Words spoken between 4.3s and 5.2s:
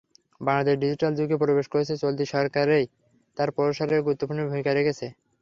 ভূমিকা রেখেছে।